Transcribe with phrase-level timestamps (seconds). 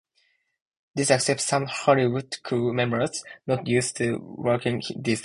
[0.95, 5.19] This upset some Hollywood crew members not used to working this way.